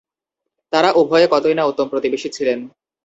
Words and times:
তাঁরা 0.73 0.89
উভয়ে 1.01 1.27
কতোই 1.27 1.55
না 1.57 1.63
উত্তম 1.65 1.87
প্রতিবেশী 1.91 2.29
ছিলেন! 2.29 2.59